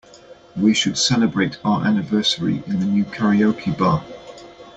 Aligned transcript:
We 0.55 0.73
should 0.73 0.97
celebrate 0.97 1.59
our 1.63 1.85
anniversary 1.85 2.63
in 2.65 2.79
the 2.79 2.87
new 2.87 3.05
karaoke 3.05 3.77
bar. 3.77 4.03